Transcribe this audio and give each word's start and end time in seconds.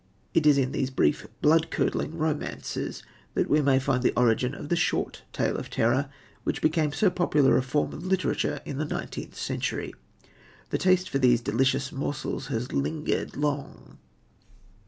It 0.33 0.47
is 0.47 0.57
in 0.57 0.71
these 0.71 0.89
brief, 0.89 1.27
blood 1.43 1.69
curdling 1.69 2.17
romances 2.17 3.03
that 3.35 3.47
we 3.47 3.61
may 3.61 3.77
find 3.77 4.01
the 4.01 4.15
origin 4.17 4.55
of 4.55 4.69
the 4.69 4.75
short 4.75 5.21
tale 5.31 5.55
of 5.57 5.69
terror, 5.69 6.09
which 6.43 6.59
became 6.59 6.91
so 6.91 7.11
popular 7.11 7.55
a 7.55 7.61
form 7.61 7.93
of 7.93 8.03
literature 8.03 8.61
in 8.65 8.79
the 8.79 8.85
nineteenth 8.85 9.35
century. 9.35 9.93
The 10.71 10.79
taste 10.79 11.07
for 11.07 11.19
these 11.19 11.39
delicious 11.41 11.91
morsels 11.91 12.47
has 12.47 12.73
lingered 12.73 13.37
long. 13.37 13.99